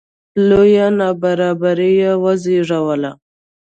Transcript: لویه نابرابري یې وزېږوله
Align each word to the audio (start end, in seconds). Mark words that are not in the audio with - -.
لویه 0.47 0.87
نابرابري 0.99 1.91
یې 2.01 2.11
وزېږوله 2.23 3.11